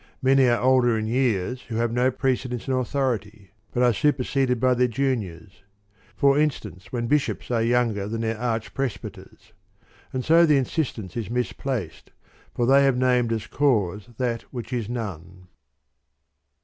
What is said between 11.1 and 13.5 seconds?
is misplaced, for they have named as